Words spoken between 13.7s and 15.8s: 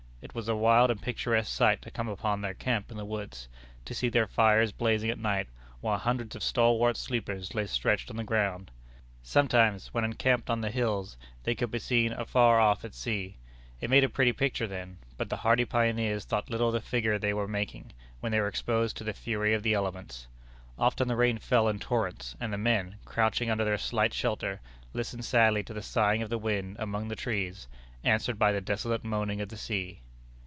It made a pretty picture then. But the hardy